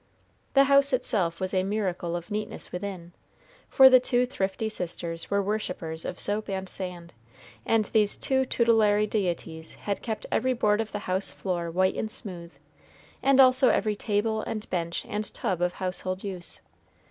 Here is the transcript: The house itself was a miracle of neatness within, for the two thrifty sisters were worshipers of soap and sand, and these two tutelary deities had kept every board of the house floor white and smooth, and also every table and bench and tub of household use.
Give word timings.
The 0.55 0.63
house 0.63 0.93
itself 0.93 1.39
was 1.39 1.53
a 1.53 1.61
miracle 1.61 2.15
of 2.15 2.31
neatness 2.31 2.71
within, 2.71 3.11
for 3.69 3.87
the 3.87 3.99
two 3.99 4.25
thrifty 4.25 4.67
sisters 4.67 5.29
were 5.29 5.43
worshipers 5.43 6.05
of 6.05 6.19
soap 6.19 6.49
and 6.49 6.67
sand, 6.67 7.13
and 7.67 7.85
these 7.85 8.17
two 8.17 8.43
tutelary 8.47 9.05
deities 9.05 9.75
had 9.75 10.01
kept 10.01 10.25
every 10.31 10.53
board 10.53 10.81
of 10.81 10.91
the 10.91 11.05
house 11.05 11.31
floor 11.31 11.69
white 11.69 11.93
and 11.95 12.09
smooth, 12.09 12.51
and 13.21 13.39
also 13.39 13.69
every 13.69 13.95
table 13.95 14.41
and 14.41 14.67
bench 14.71 15.05
and 15.07 15.31
tub 15.35 15.61
of 15.61 15.73
household 15.73 16.23
use. 16.23 16.61